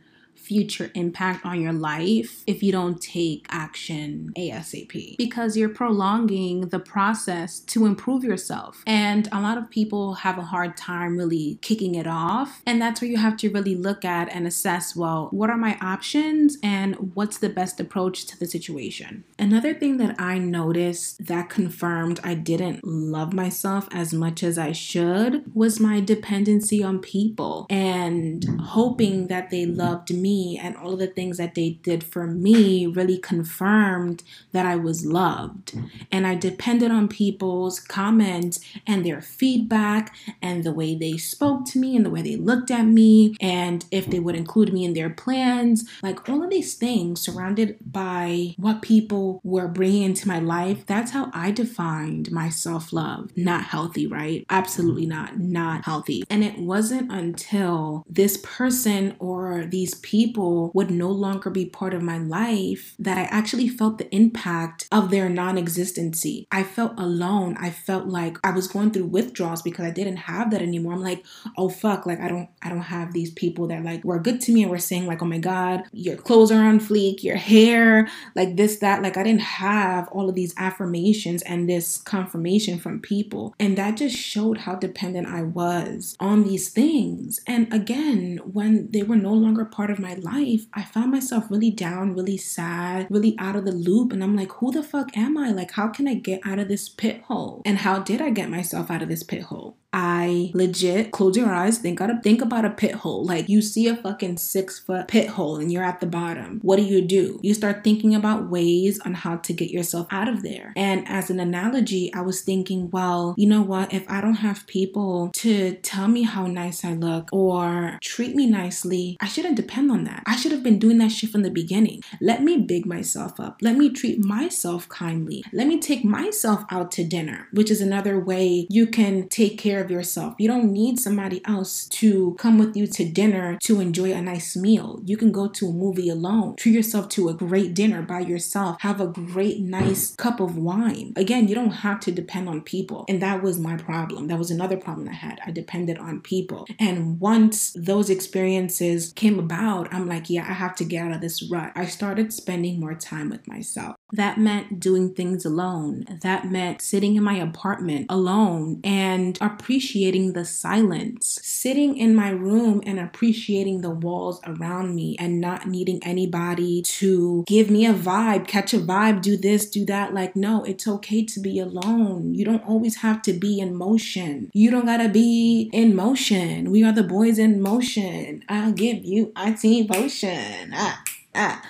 future 0.45 0.91
impact 0.93 1.45
on 1.45 1.59
your 1.59 1.73
life 1.73 2.43
if 2.45 2.61
you 2.61 2.71
don't 2.71 3.01
take 3.01 3.47
action 3.49 4.31
ASAP 4.37 5.17
because 5.17 5.57
you're 5.57 5.69
prolonging 5.69 6.69
the 6.69 6.79
process 6.79 7.59
to 7.61 7.85
improve 7.85 8.23
yourself. 8.23 8.83
And 8.85 9.27
a 9.31 9.41
lot 9.41 9.57
of 9.57 9.69
people 9.69 10.15
have 10.15 10.37
a 10.37 10.43
hard 10.43 10.77
time 10.77 11.17
really 11.17 11.57
kicking 11.61 11.95
it 11.95 12.07
off. 12.07 12.61
And 12.65 12.81
that's 12.81 13.01
where 13.01 13.09
you 13.09 13.17
have 13.17 13.37
to 13.37 13.49
really 13.49 13.75
look 13.75 14.05
at 14.05 14.29
and 14.29 14.45
assess 14.45 14.95
well, 14.95 15.29
what 15.31 15.49
are 15.49 15.57
my 15.57 15.77
options 15.81 16.57
and 16.61 16.95
what's 17.15 17.39
the 17.39 17.49
best 17.49 17.79
approach 17.79 18.25
to 18.27 18.39
the 18.39 18.45
situation? 18.45 19.23
Another 19.39 19.73
thing 19.73 19.97
that 19.97 20.19
I 20.19 20.37
noticed 20.37 21.25
that 21.25 21.49
confirmed 21.49 22.19
I 22.23 22.35
didn't 22.35 22.85
love 22.85 23.33
myself 23.33 23.87
as 23.91 24.13
much 24.13 24.43
as 24.43 24.57
I 24.57 24.71
should 24.71 25.55
was 25.55 25.79
my 25.79 25.99
dependency 25.99 26.83
on 26.83 26.99
people 26.99 27.65
and 27.69 28.43
hoping 28.61 29.27
that 29.27 29.49
they 29.49 29.65
loved 29.65 30.13
me 30.13 30.34
and 30.61 30.75
all 30.77 30.93
of 30.93 30.99
the 30.99 31.07
things 31.07 31.37
that 31.37 31.55
they 31.55 31.71
did 31.81 32.03
for 32.03 32.27
me 32.27 32.85
really 32.87 33.17
confirmed 33.17 34.23
that 34.51 34.65
I 34.65 34.75
was 34.75 35.05
loved. 35.05 35.73
Mm-hmm. 35.73 35.87
And 36.11 36.27
I 36.27 36.35
depended 36.35 36.91
on 36.91 37.07
people's 37.07 37.79
comments 37.79 38.59
and 38.87 39.05
their 39.05 39.21
feedback 39.21 40.15
and 40.41 40.63
the 40.63 40.71
way 40.71 40.95
they 40.95 41.17
spoke 41.17 41.65
to 41.67 41.79
me 41.79 41.95
and 41.95 42.05
the 42.05 42.09
way 42.09 42.21
they 42.21 42.35
looked 42.35 42.71
at 42.71 42.85
me 42.85 43.35
and 43.39 43.85
if 43.91 44.07
they 44.07 44.19
would 44.19 44.35
include 44.35 44.73
me 44.73 44.85
in 44.85 44.93
their 44.93 45.09
plans. 45.09 45.89
Like 46.01 46.27
all 46.29 46.43
of 46.43 46.49
these 46.49 46.75
things 46.75 47.21
surrounded 47.21 47.77
by 47.81 48.55
what 48.57 48.81
people 48.81 49.41
were 49.43 49.67
bringing 49.67 50.03
into 50.03 50.27
my 50.27 50.39
life. 50.39 50.85
That's 50.85 51.11
how 51.11 51.31
I 51.33 51.51
defined 51.51 52.31
my 52.31 52.49
self 52.49 52.93
love. 52.93 53.31
Not 53.35 53.63
healthy, 53.63 54.07
right? 54.07 54.45
Absolutely 54.49 55.03
mm-hmm. 55.03 55.09
not. 55.09 55.39
Not 55.39 55.85
healthy. 55.85 56.23
And 56.29 56.43
it 56.43 56.57
wasn't 56.57 57.11
until 57.11 58.03
this 58.09 58.37
person 58.43 59.15
or 59.19 59.65
these 59.65 59.95
people 59.95 60.24
would 60.33 60.91
no 60.91 61.09
longer 61.09 61.49
be 61.49 61.65
part 61.65 61.93
of 61.93 62.01
my 62.01 62.17
life 62.17 62.95
that 62.99 63.17
I 63.17 63.23
actually 63.23 63.67
felt 63.67 63.97
the 63.97 64.13
impact 64.13 64.87
of 64.91 65.11
their 65.11 65.29
non 65.29 65.57
existency. 65.57 66.47
I 66.51 66.63
felt 66.63 66.93
alone. 66.97 67.55
I 67.59 67.69
felt 67.69 68.07
like 68.07 68.37
I 68.43 68.51
was 68.51 68.67
going 68.67 68.91
through 68.91 69.07
withdrawals 69.07 69.61
because 69.61 69.85
I 69.85 69.91
didn't 69.91 70.17
have 70.17 70.51
that 70.51 70.61
anymore. 70.61 70.93
I'm 70.93 71.01
like, 71.01 71.25
oh 71.57 71.69
fuck, 71.69 72.05
like 72.05 72.19
I 72.19 72.27
don't 72.27 72.49
I 72.61 72.69
don't 72.69 72.79
have 72.79 73.13
these 73.13 73.31
people 73.31 73.67
that 73.67 73.83
like 73.83 74.03
were 74.03 74.19
good 74.19 74.41
to 74.41 74.51
me 74.51 74.63
and 74.63 74.71
were 74.71 74.77
saying 74.77 75.07
like, 75.07 75.21
oh 75.21 75.25
my 75.25 75.37
god, 75.37 75.83
your 75.91 76.17
clothes 76.17 76.51
are 76.51 76.63
on 76.63 76.79
fleek, 76.79 77.23
your 77.23 77.37
hair, 77.37 78.07
like 78.35 78.55
this, 78.55 78.77
that. 78.77 79.01
Like 79.01 79.17
I 79.17 79.23
didn't 79.23 79.41
have 79.41 80.07
all 80.09 80.29
of 80.29 80.35
these 80.35 80.53
affirmations 80.57 81.41
and 81.43 81.69
this 81.69 81.97
confirmation 81.99 82.79
from 82.79 82.99
people. 82.99 83.55
And 83.59 83.77
that 83.77 83.97
just 83.97 84.15
showed 84.15 84.59
how 84.59 84.75
dependent 84.75 85.27
I 85.27 85.43
was 85.43 86.15
on 86.19 86.43
these 86.43 86.69
things. 86.69 87.39
And 87.47 87.71
again, 87.73 88.39
when 88.43 88.89
they 88.91 89.03
were 89.03 89.15
no 89.15 89.33
longer 89.33 89.65
part 89.65 89.91
of 89.91 89.99
my 89.99 90.14
life, 90.23 90.65
I 90.73 90.83
found 90.83 91.11
myself 91.11 91.45
really 91.49 91.71
down, 91.71 92.15
really 92.15 92.37
sad, 92.37 93.07
really 93.09 93.35
out 93.37 93.55
of 93.55 93.65
the 93.65 93.71
loop. 93.71 94.13
And 94.13 94.23
I'm 94.23 94.35
like, 94.35 94.51
who 94.53 94.71
the 94.71 94.83
fuck 94.83 95.15
am 95.17 95.37
I? 95.37 95.51
Like, 95.51 95.71
how 95.71 95.87
can 95.87 96.07
I 96.07 96.15
get 96.15 96.41
out 96.45 96.59
of 96.59 96.67
this 96.67 96.89
pit 96.89 97.21
hole? 97.23 97.61
And 97.65 97.79
how 97.79 97.99
did 97.99 98.21
I 98.21 98.29
get 98.29 98.49
myself 98.49 98.91
out 98.91 99.01
of 99.01 99.09
this 99.09 99.23
pit 99.23 99.43
hole? 99.43 99.77
I 99.95 100.51
legit 100.53 101.11
close 101.11 101.37
your 101.37 101.53
eyes, 101.53 101.77
think 101.77 102.01
out 102.01 102.11
think 102.21 102.41
about 102.41 102.65
a 102.65 102.69
pit 102.69 102.95
hole. 102.95 103.25
Like 103.25 103.47
you 103.47 103.61
see 103.61 103.87
a 103.87 103.95
fucking 103.95 104.37
six 104.37 104.77
foot 104.77 105.07
pit 105.07 105.29
hole 105.29 105.55
and 105.55 105.71
you're 105.71 105.85
at 105.85 106.01
the 106.01 106.05
bottom. 106.05 106.59
What 106.63 106.75
do 106.75 106.83
you 106.83 107.01
do? 107.01 107.39
You 107.41 107.53
start 107.53 107.83
thinking 107.83 108.13
about 108.13 108.49
ways 108.49 108.99
on 109.05 109.13
how 109.13 109.37
to 109.37 109.53
get 109.53 109.71
yourself 109.71 110.07
out 110.11 110.27
of 110.27 110.43
there. 110.43 110.73
And 110.75 111.07
as 111.07 111.29
an 111.29 111.39
analogy, 111.39 112.13
I 112.13 112.21
was 112.21 112.41
thinking, 112.41 112.89
well, 112.91 113.35
you 113.37 113.47
know 113.47 113.61
what? 113.61 113.93
If 113.93 114.03
I 114.09 114.19
don't 114.19 114.35
have 114.35 114.67
people 114.67 115.31
to 115.35 115.75
tell 115.75 116.09
me 116.09 116.23
how 116.23 116.45
nice 116.45 116.83
I 116.83 116.91
look 116.91 117.29
or 117.31 117.97
treat 118.01 118.35
me 118.35 118.47
nicely, 118.47 119.15
I 119.21 119.27
shouldn't 119.27 119.55
depend 119.55 119.91
on 119.91 120.03
that. 120.03 120.23
I 120.25 120.35
should 120.35 120.51
have 120.51 120.63
been 120.63 120.79
doing 120.79 120.97
that 120.97 121.13
shit 121.13 121.29
from 121.29 121.43
the 121.43 121.49
beginning. 121.49 122.01
Let 122.19 122.43
me 122.43 122.57
big 122.57 122.85
myself 122.85 123.39
up. 123.39 123.59
Let 123.61 123.77
me 123.77 123.89
treat 123.89 124.23
myself 124.23 124.89
kindly. 124.89 125.45
Let 125.53 125.67
me 125.67 125.79
take 125.79 126.03
myself 126.03 126.65
out 126.69 126.91
to 126.91 127.05
dinner, 127.05 127.47
which 127.53 127.71
is 127.71 127.79
another 127.79 128.19
way 128.19 128.67
you 128.69 128.87
can 128.87 129.29
take 129.29 129.57
care 129.57 129.81
of 129.81 129.84
of 129.85 129.91
yourself. 129.91 130.35
You 130.37 130.47
don't 130.47 130.73
need 130.73 130.99
somebody 130.99 131.41
else 131.45 131.85
to 131.89 132.35
come 132.39 132.57
with 132.57 132.75
you 132.75 132.87
to 132.87 133.05
dinner 133.05 133.57
to 133.63 133.79
enjoy 133.79 134.11
a 134.11 134.21
nice 134.21 134.55
meal. 134.55 134.99
You 135.05 135.15
can 135.15 135.31
go 135.31 135.47
to 135.47 135.67
a 135.67 135.71
movie 135.71 136.09
alone. 136.09 136.55
Treat 136.57 136.73
yourself 136.73 137.07
to 137.09 137.29
a 137.29 137.33
great 137.33 137.73
dinner 137.73 138.01
by 138.01 138.21
yourself. 138.21 138.81
Have 138.81 138.99
a 138.99 139.07
great, 139.07 139.59
nice 139.61 140.15
cup 140.15 140.39
of 140.39 140.57
wine. 140.57 141.13
Again, 141.15 141.47
you 141.47 141.55
don't 141.55 141.71
have 141.85 141.99
to 142.01 142.11
depend 142.11 142.49
on 142.49 142.61
people. 142.61 143.05
And 143.07 143.21
that 143.21 143.41
was 143.41 143.59
my 143.59 143.77
problem. 143.77 144.27
That 144.27 144.39
was 144.39 144.51
another 144.51 144.77
problem 144.77 145.07
I 145.07 145.13
had. 145.13 145.39
I 145.45 145.51
depended 145.51 145.97
on 145.97 146.21
people. 146.21 146.67
And 146.79 147.19
once 147.19 147.73
those 147.75 148.09
experiences 148.09 149.13
came 149.15 149.39
about, 149.39 149.93
I'm 149.93 150.07
like, 150.07 150.29
yeah, 150.29 150.45
I 150.49 150.53
have 150.53 150.75
to 150.77 150.83
get 150.83 151.05
out 151.05 151.13
of 151.13 151.21
this 151.21 151.43
rut. 151.49 151.71
I 151.75 151.85
started 151.85 152.33
spending 152.33 152.79
more 152.79 152.95
time 152.95 153.29
with 153.29 153.47
myself. 153.47 153.95
That 154.11 154.39
meant 154.39 154.79
doing 154.79 155.13
things 155.13 155.45
alone. 155.45 156.05
That 156.21 156.49
meant 156.49 156.81
sitting 156.81 157.15
in 157.15 157.23
my 157.23 157.35
apartment 157.35 158.07
alone 158.09 158.79
and 158.83 159.37
appreciating 159.41 159.74
the 159.75 160.45
silence. 160.45 161.39
Sitting 161.43 161.97
in 161.97 162.15
my 162.15 162.29
room 162.29 162.81
and 162.85 162.99
appreciating 162.99 163.81
the 163.81 163.89
walls 163.89 164.39
around 164.45 164.95
me 164.95 165.15
and 165.19 165.41
not 165.41 165.67
needing 165.67 166.01
anybody 166.03 166.81
to 166.81 167.43
give 167.45 167.69
me 167.69 167.85
a 167.85 167.93
vibe, 167.93 168.47
catch 168.47 168.73
a 168.73 168.79
vibe, 168.79 169.21
do 169.21 169.35
this, 169.35 169.69
do 169.69 169.83
that. 169.85 170.13
Like, 170.13 170.35
no, 170.35 170.63
it's 170.63 170.87
okay 170.87 171.25
to 171.25 171.39
be 171.39 171.59
alone. 171.59 172.33
You 172.33 172.45
don't 172.45 172.65
always 172.65 172.97
have 172.97 173.21
to 173.23 173.33
be 173.33 173.59
in 173.59 173.75
motion. 173.75 174.49
You 174.53 174.71
don't 174.71 174.85
gotta 174.85 175.09
be 175.09 175.69
in 175.73 175.95
motion. 175.95 176.71
We 176.71 176.83
are 176.83 176.93
the 176.93 177.03
boys 177.03 177.37
in 177.37 177.61
motion. 177.61 178.43
I'll 178.47 178.71
give 178.71 179.03
you 179.03 179.33
a 179.35 179.51
devotion. 179.51 180.71
Ah 180.73 181.03
ah, 181.35 181.61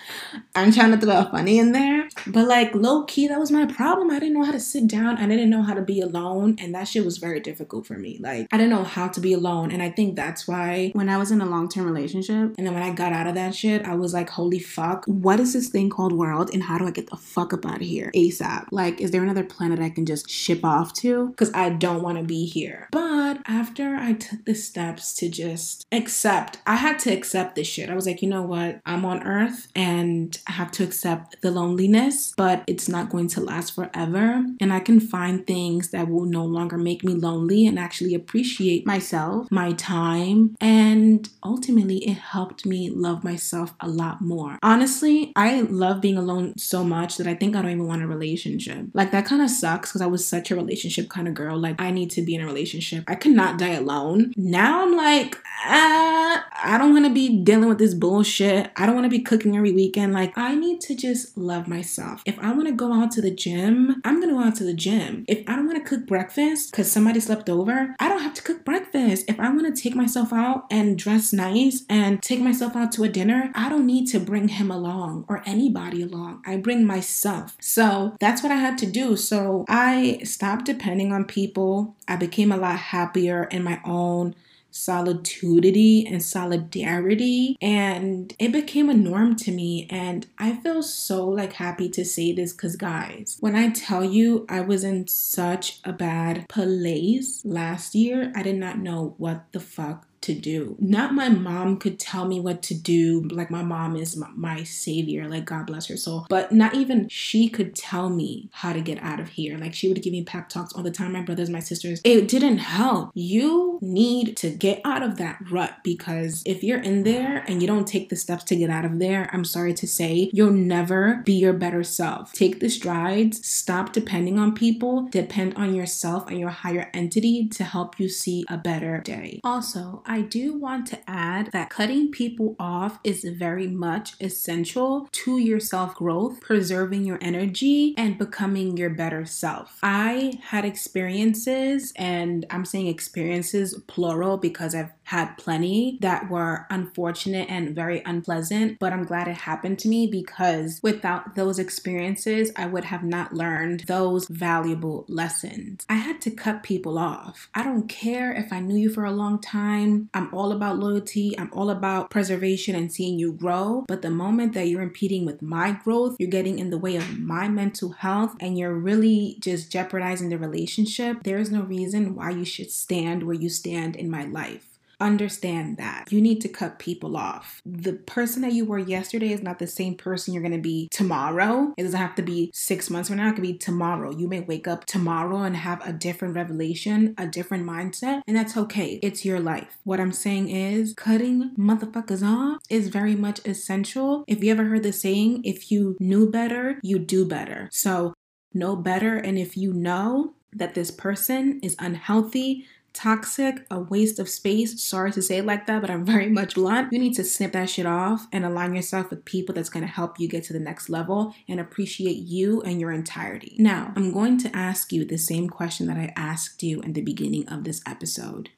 I'm 0.56 0.72
trying 0.72 0.92
to 0.92 0.98
throw 0.98 1.24
funny 1.26 1.60
in 1.60 1.72
there. 1.72 2.08
But 2.28 2.48
like 2.48 2.74
low 2.74 3.04
key, 3.04 3.28
that 3.28 3.40
was 3.40 3.52
my 3.52 3.66
problem. 3.66 4.12
I 4.12 4.20
didn't 4.20 4.36
know 4.36 4.44
how 4.44 4.52
to 4.52 4.60
sit 4.60 4.88
down. 4.88 5.18
I 5.18 5.28
didn't 5.28 5.50
know 5.50 5.64
how 5.64 5.74
to 5.74 5.82
be 5.82 6.02
alone. 6.02 6.56
And 6.60 6.74
that 6.74 6.88
shit 6.88 7.06
was 7.06 7.18
very 7.18 7.40
difficult 7.40 7.86
for 7.86 7.98
me. 7.98 8.18
Like 8.20 8.48
I 8.52 8.58
didn't 8.58 8.72
know 8.72 8.84
how 8.84 9.08
to 9.10 9.20
be 9.20 9.34
alone. 9.34 9.72
And 9.72 9.82
I 9.82 9.90
think 9.90 10.16
that's 10.16 10.48
why 10.48 10.92
when 10.94 11.10
I 11.10 11.18
was 11.18 11.32
in 11.32 11.42
a 11.42 11.46
long-term 11.46 11.86
relationship 11.86 12.56
and 12.58 12.66
then 12.66 12.74
when 12.74 12.84
I 12.84 12.92
got 12.92 13.14
out 13.14 13.28
of 13.28 13.36
that 13.36 13.56
shit, 13.56 13.86
I 13.86 13.96
was 13.96 14.14
like, 14.14 14.30
holy 14.30 14.60
fuck, 14.60 15.06
what 15.06 15.40
is 15.40 15.54
this 15.54 15.70
thing 15.70 15.90
called 15.90 16.14
world? 16.14 16.50
And 16.54 16.64
how 16.64 16.78
do 16.78 16.88
I 16.88 16.92
get 16.92 17.10
the 17.10 17.18
fuck 17.18 17.54
up 17.54 17.66
out 17.66 17.82
of 17.82 17.88
here 17.88 18.12
ASAP? 18.16 18.68
Like, 18.72 19.02
is 19.02 19.12
there 19.12 19.24
another 19.24 19.44
planet 19.44 19.80
I 19.80 19.90
can 19.90 20.06
just 20.06 20.30
ship 20.30 20.64
off 20.64 20.94
to? 20.94 21.30
Because 21.30 21.52
I 21.54 21.70
don't 21.70 22.02
want 22.02 22.18
to 22.18 22.24
be 22.24 22.46
here. 22.46 22.88
But 22.92 23.40
after 23.46 23.96
I 23.96 24.14
took 24.14 24.46
the 24.46 24.56
steps 24.56 25.14
to 25.16 25.30
just 25.30 25.86
accept, 25.92 26.60
I 26.66 26.76
had 26.76 27.00
to 27.00 27.12
accept 27.14 27.56
this 27.56 27.68
shit. 27.68 27.90
I 27.90 27.96
was 27.96 28.06
like, 28.06 28.22
you 28.22 28.30
know 28.30 28.44
what? 28.44 28.82
I'm 28.86 29.06
on 29.06 29.24
Earth 29.24 29.55
and 29.76 30.38
I 30.48 30.54
have 30.54 30.72
to 30.72 30.84
accept 30.84 31.42
the 31.42 31.52
loneliness, 31.52 32.34
but 32.38 32.64
it's 32.68 32.88
not 32.88 33.10
going 33.10 33.28
to 33.30 33.42
last 33.42 33.76
forever. 33.76 34.46
And 34.60 34.74
I 34.74 34.80
can 34.80 35.00
find 35.00 35.46
things 35.46 35.90
that 35.92 36.10
will 36.10 36.26
no 36.26 36.46
longer 36.46 36.78
make 36.78 37.04
me 37.04 37.14
lonely 37.14 37.66
and 37.68 37.80
actually 37.80 38.14
appreciate 38.14 38.86
myself, 38.86 39.52
my 39.52 39.74
time, 39.74 40.56
and 40.62 41.28
ultimately 41.44 41.98
it 42.08 42.18
helped 42.18 42.66
me 42.66 42.90
love 42.90 43.24
myself 43.24 43.74
a 43.80 43.88
lot 43.88 44.22
more. 44.22 44.58
Honestly, 44.64 45.32
I 45.36 45.62
love 45.62 46.02
being 46.02 46.18
alone 46.18 46.58
so 46.58 46.84
much 46.84 47.18
that 47.18 47.28
I 47.28 47.36
think 47.36 47.56
I 47.56 47.62
don't 47.62 47.72
even 47.72 47.88
want 47.88 48.04
a 48.04 48.08
relationship. 48.08 48.88
Like 48.94 49.12
that 49.12 49.26
kind 49.26 49.42
of 49.42 49.50
sucks 49.50 49.90
because 49.90 50.02
I 50.02 50.08
was 50.08 50.28
such 50.28 50.52
a 50.52 50.56
relationship 50.56 51.10
kind 51.10 51.28
of 51.28 51.34
girl. 51.34 51.58
Like 51.58 51.80
I 51.80 51.92
need 51.92 52.12
to 52.12 52.22
be 52.22 52.36
in 52.36 52.42
a 52.42 52.46
relationship. 52.46 53.04
I 53.08 53.16
could 53.16 53.34
not 53.34 53.58
die 53.58 53.74
alone. 53.74 54.34
Now 54.36 54.84
I'm 54.84 54.96
like, 54.96 55.38
ah, 55.66 56.46
I 56.64 56.78
don't 56.78 56.94
want 56.94 57.06
to 57.06 57.14
be 57.14 57.38
dealing 57.44 57.70
with 57.70 57.78
this 57.78 57.94
bullshit. 57.94 58.72
I 58.76 58.86
don't 58.86 58.96
want 58.96 59.06
to 59.06 59.10
be 59.10 59.20
cooking 59.20 59.45
every 59.54 59.74
weekend. 59.74 60.14
Like, 60.14 60.38
I 60.38 60.56
need 60.56 60.80
to 60.82 60.96
just 60.96 61.38
love 61.38 61.68
myself. 61.68 62.22
If 62.26 62.40
I 62.40 62.54
want 62.54 62.68
to 62.68 62.74
go 62.74 62.94
out 62.94 63.12
to 63.12 63.22
the 63.22 63.32
gym, 63.32 64.02
I'm 64.06 64.22
going 64.22 64.30
to 64.30 64.36
go 64.36 64.48
out 64.48 64.56
to 64.56 64.64
the 64.64 64.74
gym. 64.74 65.26
If 65.28 65.44
I 65.48 65.56
don't 65.56 65.68
want 65.68 65.84
to 65.84 65.90
cook 65.90 66.08
breakfast 66.08 66.72
because 66.72 66.90
somebody 66.92 67.20
slept 67.20 67.50
over, 67.50 67.94
I 68.00 68.08
don't 68.08 68.22
have 68.22 68.34
to 68.36 68.42
cook 68.42 68.64
breakfast. 68.64 69.26
If 69.28 69.40
I 69.40 69.50
want 69.50 69.76
to 69.76 69.82
take 69.82 69.96
myself 69.96 70.32
out 70.32 70.66
and 70.72 70.98
dress 70.98 71.34
nice 71.34 71.84
and 71.90 72.22
take 72.22 72.40
myself 72.40 72.76
out 72.76 72.94
to 72.94 73.04
a 73.04 73.10
dinner, 73.10 73.52
I 73.54 73.68
don't 73.68 73.86
need 73.86 74.08
to 74.08 74.20
bring 74.20 74.48
him 74.48 74.72
along 74.72 75.26
or 75.28 75.44
anybody 75.46 76.02
along. 76.02 76.42
I 76.46 76.58
bring 76.58 76.86
myself. 76.86 77.58
So 77.60 78.16
that's 78.20 78.42
what 78.42 78.52
I 78.52 78.56
had 78.56 78.78
to 78.80 78.86
do. 78.86 79.18
So 79.18 79.66
I 79.68 80.20
stopped 80.24 80.66
depending 80.66 81.12
on 81.12 81.26
people. 81.26 81.96
I 82.08 82.16
became 82.16 82.52
a 82.52 82.58
lot 82.58 82.78
happier 82.78 83.44
in 83.46 83.64
my 83.64 83.82
own 83.84 84.36
solitudity 84.76 86.06
and 86.06 86.22
solidarity 86.22 87.58
and 87.62 88.36
it 88.38 88.52
became 88.52 88.90
a 88.90 88.94
norm 88.94 89.34
to 89.34 89.50
me 89.50 89.88
and 89.90 90.28
i 90.38 90.52
feel 90.52 90.84
so 90.84 91.26
like 91.26 91.54
happy 91.54 91.88
to 91.88 92.04
say 92.04 92.34
this 92.34 92.52
because 92.52 92.76
guys 92.76 93.38
when 93.40 93.56
i 93.56 93.70
tell 93.70 94.04
you 94.04 94.46
i 94.50 94.60
was 94.60 94.84
in 94.84 95.08
such 95.08 95.80
a 95.86 95.94
bad 95.94 96.46
place 96.50 97.42
last 97.46 97.96
year 97.96 98.34
i 98.36 98.44
did 98.44 98.58
not 98.58 98.78
know 98.78 99.16
what 99.18 99.46
the 99.54 99.62
fuck 99.62 100.08
to 100.26 100.34
do. 100.34 100.76
Not 100.80 101.14
my 101.14 101.30
mom 101.30 101.78
could 101.78 102.00
tell 102.00 102.26
me 102.26 102.40
what 102.40 102.62
to 102.64 102.74
do, 102.76 103.22
like 103.30 103.50
my 103.50 103.64
mom 103.64 103.96
is 103.96 104.22
my 104.36 104.64
savior, 104.64 105.28
like 105.28 105.46
God 105.46 105.68
bless 105.68 105.88
her 105.88 105.98
soul, 105.98 106.26
but 106.30 106.52
not 106.52 106.76
even 106.76 107.08
she 107.10 107.48
could 107.48 107.76
tell 107.76 108.10
me 108.10 108.50
how 108.52 108.74
to 108.74 108.82
get 108.82 108.98
out 109.00 109.20
of 109.20 109.30
here. 109.30 109.58
Like 109.58 109.74
she 109.74 109.88
would 109.88 110.02
give 110.02 110.12
me 110.12 110.24
pep 110.24 110.50
talks 110.50 110.74
all 110.74 110.84
the 110.84 110.92
time, 110.92 111.14
my 111.14 111.22
brothers, 111.22 111.50
my 111.50 111.60
sisters. 111.60 112.02
It 112.04 112.28
didn't 112.28 112.58
help. 112.58 113.12
You 113.14 113.80
need 113.82 114.36
to 114.38 114.50
get 114.50 114.82
out 114.84 115.04
of 115.04 115.18
that 115.18 115.40
rut 115.50 115.78
because 115.84 116.42
if 116.46 116.64
you're 116.64 116.82
in 116.82 117.04
there 117.04 117.44
and 117.48 117.62
you 117.62 117.68
don't 117.68 117.88
take 117.88 118.10
the 118.10 118.16
steps 118.16 118.44
to 118.46 118.56
get 118.56 118.70
out 118.70 118.86
of 118.86 119.00
there, 119.00 119.30
I'm 119.32 119.46
sorry 119.46 119.74
to 119.76 119.88
say, 119.88 120.30
you'll 120.34 120.52
never 120.52 121.22
be 121.26 121.34
your 121.34 121.54
better 121.54 121.84
self. 121.84 122.34
Take 122.34 122.60
the 122.60 122.70
strides, 122.70 123.46
stop 123.48 123.94
depending 123.94 124.40
on 124.40 124.56
people, 124.56 125.08
depend 125.10 125.54
on 125.56 125.76
yourself 125.76 126.28
and 126.28 126.40
your 126.40 126.50
higher 126.50 126.90
entity 126.94 127.48
to 127.50 127.64
help 127.64 128.00
you 128.00 128.10
see 128.10 128.46
a 128.50 128.58
better 128.58 129.00
day. 129.02 129.40
Also, 129.44 130.02
I 130.06 130.15
do 130.22 130.58
want 130.58 130.88
to 130.88 131.00
add 131.10 131.52
that 131.52 131.70
cutting 131.70 132.12
people 132.12 132.56
off 132.60 133.00
is 133.04 133.24
very 133.24 133.68
much 133.68 134.14
essential 134.20 135.08
to 135.12 135.38
your 135.38 135.60
self 135.60 135.96
growth, 135.96 136.42
preserving 136.42 137.06
your 137.06 137.20
energy, 137.22 137.94
and 137.98 138.18
becoming 138.18 138.78
your 138.78 138.90
better 138.90 139.26
self. 139.26 139.80
I 139.84 140.40
had 140.42 140.66
experiences, 140.66 141.94
and 141.96 142.46
I'm 142.50 142.66
saying 142.66 142.88
experiences 142.88 143.74
plural 143.88 144.38
because 144.38 144.76
I've 144.76 144.92
had 145.06 145.38
plenty 145.38 145.98
that 146.02 146.30
were 146.30 146.66
unfortunate 146.70 147.50
and 147.50 147.76
very 147.76 148.02
unpleasant, 148.06 148.80
but 148.80 148.92
I'm 148.92 149.06
glad 149.06 149.28
it 149.28 149.38
happened 149.38 149.80
to 149.80 149.88
me 149.88 150.08
because 150.08 150.80
without 150.82 151.36
those 151.36 151.60
experiences, 151.60 152.52
I 152.56 152.66
would 152.66 152.86
have 152.86 153.04
not 153.04 153.34
learned 153.34 153.82
those 153.82 154.28
valuable 154.28 155.06
lessons. 155.08 155.86
I 155.88 155.96
had 155.96 156.22
to 156.22 156.32
cut 156.32 156.64
people 156.64 156.98
off. 156.98 157.50
I 157.54 157.64
don't 157.64 157.88
care 157.88 158.34
if 158.34 158.52
I 158.52 158.60
knew 158.60 158.76
you 158.76 158.90
for 158.90 159.06
a 159.06 159.12
long 159.12 159.40
time. 159.40 160.10
I'm 160.14 160.34
all 160.34 160.52
about 160.52 160.80
loyalty, 160.80 161.38
I'm 161.38 161.52
all 161.54 161.70
about 161.70 162.10
preservation 162.10 162.76
and 162.76 162.92
seeing 162.92 163.20
you 163.20 163.32
grow. 163.32 163.86
But 163.88 164.02
the 164.02 164.10
moment 164.10 164.54
that 164.54 164.68
you're 164.68 164.82
impeding 164.82 165.26
with 165.26 165.42
my 165.42 165.72
growth, 165.72 166.16
you're 166.20 166.30
getting 166.30 166.60
in 166.60 166.72
the 166.72 166.78
way 166.78 166.96
of 166.96 167.20
my 167.20 167.48
mental 167.48 167.92
health, 167.92 168.36
and 168.40 168.58
you're 168.58 168.74
really 168.74 169.38
just 169.40 169.72
jeopardizing 169.72 170.30
the 170.30 170.38
relationship, 170.38 171.24
there 171.24 171.38
is 171.38 171.52
no 171.52 171.62
reason 171.62 172.16
why 172.16 172.32
you 172.32 172.46
should 172.46 172.72
stand 172.72 173.24
where 173.24 173.36
you 173.36 173.50
stand 173.50 173.96
in 173.96 174.10
my 174.10 174.24
life. 174.24 174.75
Understand 175.00 175.78
that. 175.78 176.12
You 176.12 176.22
need 176.22 176.42
to 176.42 176.50
cut 176.50 176.80
people 176.80 177.18
off. 177.18 177.62
The 177.66 177.94
person 177.94 178.42
that 178.42 178.54
you 178.54 178.66
were 178.66 178.80
yesterday 178.80 179.32
is 179.32 179.42
not 179.42 179.60
the 179.60 179.68
same 179.68 179.96
person 179.96 180.34
you're 180.34 180.44
going 180.44 180.52
to 180.54 180.58
be 180.58 180.88
tomorrow. 180.92 181.74
It 181.78 181.84
doesn't 181.84 182.00
have 182.00 182.16
to 182.16 182.22
be 182.22 182.52
six 182.54 182.90
months 182.90 183.10
from 183.10 183.18
now, 183.18 183.30
it 183.30 183.34
could 183.34 183.42
be 183.42 183.58
tomorrow. 183.58 184.12
You 184.12 184.28
may 184.28 184.42
wake 184.42 184.68
up 184.68 184.86
tomorrow 184.86 185.44
and 185.44 185.56
have 185.56 185.86
a 185.86 185.94
different 185.94 186.36
revelation, 186.36 187.14
a 187.18 187.28
different 187.28 187.66
mindset, 187.66 188.22
and 188.28 188.36
that's 188.36 188.58
okay. 188.58 189.00
It's 189.02 189.26
your 189.26 189.40
life. 189.40 189.78
What 189.84 190.00
I'm 190.00 190.12
saying 190.12 190.50
is, 190.50 190.94
cutting 190.94 191.52
motherfuckers 191.58 192.26
off 192.26 192.62
is 192.70 192.90
very 192.90 193.16
much 193.16 193.42
essential. 193.46 194.24
If 194.28 194.44
you 194.44 194.52
ever 194.52 194.66
heard 194.66 194.84
the 194.84 194.94
saying, 194.94 195.44
if 195.44 195.72
you 195.72 195.98
knew 196.00 196.30
better, 196.30 196.80
you 196.82 197.00
do 197.00 197.26
better. 197.26 197.70
So, 197.72 198.14
know 198.54 198.76
better. 198.76 199.18
And 199.18 199.38
if 199.38 199.58
you 199.58 199.74
know 199.74 200.34
that 200.54 200.74
this 200.74 200.90
person 200.90 201.60
is 201.62 201.76
unhealthy, 201.80 202.66
toxic, 202.96 203.66
a 203.70 203.80
waste 203.80 204.18
of 204.18 204.28
space. 204.28 204.82
Sorry 204.82 205.12
to 205.12 205.22
say 205.22 205.38
it 205.38 205.46
like 205.46 205.68
that, 205.68 205.82
but 205.82 205.92
I'm 205.92 206.06
very 206.16 206.30
much 206.30 206.56
blunt. 206.56 206.92
You 206.92 207.00
need 207.00 207.14
to 207.16 207.24
snip 207.24 207.52
that 207.52 207.70
shit 207.70 207.86
off 207.86 208.28
and 208.32 208.44
align 208.44 208.74
yourself 208.74 209.10
with 209.12 209.26
people 209.26 209.54
that's 209.54 209.70
to 209.76 209.92
help 209.92 210.20
you 210.20 210.28
get 210.28 210.44
to 210.46 210.54
the 210.54 210.60
next 210.60 210.90
level 210.90 211.36
and 211.48 211.60
appreciate 211.60 212.18
you 212.18 212.62
and 212.62 212.80
your 212.80 212.92
entirety. 212.92 213.56
Now, 213.60 213.92
I'm 213.96 214.14
going 214.14 214.38
to 214.40 214.56
ask 214.56 214.92
you 214.92 215.04
the 215.06 215.18
same 215.18 215.50
question 215.50 215.88
that 215.88 215.98
I 215.98 216.14
asked 216.16 216.64
you 216.64 216.82
in 216.82 216.94
the 216.94 217.02
beginning 217.02 217.48
of 217.50 217.66
this 217.66 217.82
episode. 217.86 218.50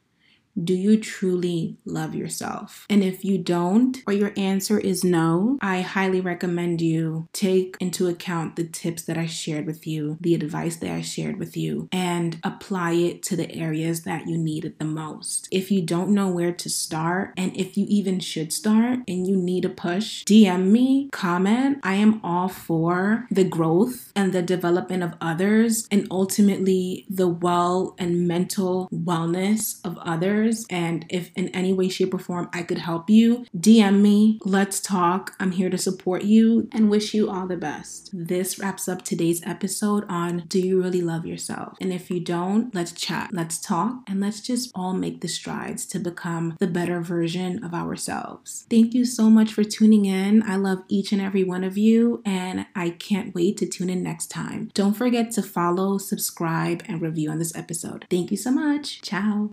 Do 0.62 0.74
you 0.74 1.00
truly 1.00 1.78
love 1.86 2.16
yourself? 2.16 2.86
And 2.90 3.04
if 3.04 3.24
you 3.24 3.38
don't, 3.38 4.02
or 4.08 4.14
your 4.14 4.34
answer 4.36 4.80
is 4.80 5.04
no, 5.04 5.60
I 5.62 5.82
highly 5.82 6.20
recommend 6.20 6.82
you 6.82 7.28
take 7.32 7.78
into 7.80 8.08
account 8.08 8.56
the 8.56 8.64
tips 8.64 9.04
that 9.04 9.18
I 9.18 9.28
shared 9.28 9.68
with 9.68 9.86
you, 9.86 10.18
the 10.20 10.34
advice 10.34 10.78
that 10.78 10.90
I 10.90 11.02
shared 11.02 11.38
with 11.38 11.56
you, 11.56 11.90
and 11.92 12.40
apply 12.44 12.94
it 12.94 13.22
to 13.24 13.36
the 13.36 13.54
areas 13.54 14.04
that 14.04 14.28
you 14.28 14.38
need 14.38 14.66
it 14.66 14.80
the 14.80 14.86
most. 14.86 15.48
If 15.52 15.70
you 15.70 15.82
don't 15.82 16.10
know 16.10 16.28
where 16.28 16.54
to 16.54 16.70
start, 16.70 17.34
and 17.38 17.56
if 17.56 17.78
you 17.78 17.86
even 17.88 18.20
should 18.20 18.52
start 18.52 19.00
and 19.08 19.28
you 19.28 19.36
need 19.36 19.66
a 19.66 19.70
push, 19.70 20.24
DM 20.24 20.72
me, 20.72 21.10
comment. 21.12 21.80
I 21.84 21.96
am 21.96 22.20
all 22.24 22.50
for 22.50 23.28
the 23.30 23.44
growth 23.44 24.12
and 24.16 24.34
the 24.34 24.42
development 24.42 25.04
of 25.04 25.14
others, 25.22 25.88
and 25.92 26.08
ultimately 26.10 27.06
the 27.10 27.28
well 27.28 27.96
and 28.00 28.28
mental 28.28 28.90
wellness 28.92 29.80
of 29.84 29.98
others 30.00 30.47
And 30.70 31.06
if 31.10 31.32
in 31.36 31.50
any 31.50 31.74
way, 31.74 31.90
shape, 31.90 32.14
or 32.14 32.20
form 32.20 32.50
I 32.54 32.64
could 32.64 32.80
help 32.80 33.10
you, 33.10 33.46
DM 33.56 34.02
me. 34.02 34.40
Let's 34.44 34.80
talk. 34.80 35.36
I'm 35.40 35.52
here 35.52 35.70
to 35.70 35.78
support 35.78 36.24
you 36.24 36.68
and 36.72 36.90
wish 36.90 37.14
you 37.14 37.30
all 37.30 37.48
the 37.48 37.58
best. 37.58 38.10
This 38.14 38.60
wraps 38.60 38.88
up 38.88 39.04
today's 39.04 39.46
episode 39.46 40.06
on 40.10 40.44
Do 40.48 40.60
You 40.60 40.82
Really 40.82 41.02
Love 41.02 41.26
Yourself? 41.26 41.78
And 41.82 41.92
if 41.92 42.10
you 42.10 42.20
don't, 42.20 42.74
let's 42.74 42.92
chat, 42.92 43.30
let's 43.34 43.60
talk, 43.60 44.02
and 44.08 44.20
let's 44.20 44.42
just 44.42 44.72
all 44.74 44.94
make 44.94 45.22
the 45.22 45.28
strides 45.28 45.86
to 45.88 46.00
become 46.00 46.56
the 46.60 46.68
better 46.68 47.02
version 47.02 47.64
of 47.64 47.74
ourselves. 47.74 48.66
Thank 48.70 48.94
you 48.94 49.06
so 49.06 49.30
much 49.30 49.54
for 49.54 49.64
tuning 49.64 50.06
in. 50.06 50.44
I 50.44 50.56
love 50.56 50.84
each 50.88 51.12
and 51.12 51.22
every 51.22 51.44
one 51.44 51.64
of 51.64 51.78
you, 51.78 52.22
and 52.26 52.66
I 52.76 52.92
can't 52.92 53.36
wait 53.36 53.58
to 53.58 53.68
tune 53.68 53.90
in 53.90 54.04
next 54.04 54.28
time. 54.28 54.72
Don't 54.74 54.94
forget 54.94 55.32
to 55.32 55.42
follow, 55.42 55.98
subscribe, 55.98 56.84
and 56.88 57.02
review 57.02 57.30
on 57.30 57.40
this 57.40 57.56
episode. 57.56 58.06
Thank 58.10 58.32
you 58.32 58.38
so 58.38 58.52
much. 58.52 59.02
Ciao. 59.02 59.52